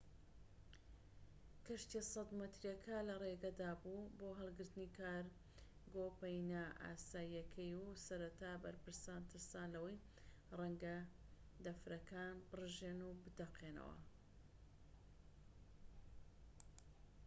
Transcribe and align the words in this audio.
کەشتیە 1.65 2.01
100 2.13 2.29
مەتریەکە 2.39 2.97
لە 3.07 3.15
ڕێگەدا 3.23 3.71
بوو 3.81 4.11
بۆ 4.17 4.27
هەڵگرتنی 4.39 4.93
کارگۆ 4.99 6.05
پەینە 6.19 6.65
ئاساییەکەی 6.83 7.73
و 7.81 7.85
سەرەتا 8.05 8.53
بەرپرسان 8.63 9.21
ترسان 9.31 9.67
لەوەی 9.75 10.03
ڕەنگە 10.59 10.97
دەفرەکان 11.65 12.35
بڕژێن 12.49 12.99
و 13.03 13.09
بتەقێتەوە 13.23 13.95